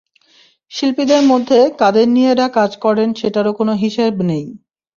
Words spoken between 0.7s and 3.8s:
শিল্পীদের মধ্যে কাদের নিয়ে এঁরা কাজ করেন সেটারও কোনো